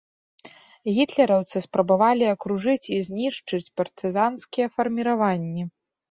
Гітлераўцы 0.93 1.57
спрабавалі 1.65 2.25
акружыць 2.35 2.89
і 2.95 2.97
знішчыць 3.07 3.71
партызанскія 3.81 4.67
фарміраванні. 4.79 5.63